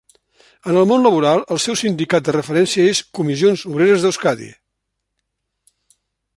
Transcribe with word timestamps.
En 0.69 0.77
el 0.83 0.87
món 0.91 1.03
laboral 1.07 1.43
el 1.55 1.61
seu 1.65 1.77
sindicat 1.81 2.25
de 2.29 2.35
referència 2.37 2.87
és 2.95 3.03
Comissions 3.21 3.67
Obreres 3.75 4.07
d'Euskadi. 4.07 4.51